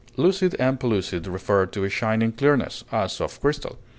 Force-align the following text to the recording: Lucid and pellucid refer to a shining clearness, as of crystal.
Lucid 0.17 0.55
and 0.57 0.79
pellucid 0.79 1.27
refer 1.27 1.67
to 1.67 1.83
a 1.83 1.89
shining 1.91 2.31
clearness, 2.31 2.83
as 2.91 3.21
of 3.21 3.39
crystal. 3.39 3.77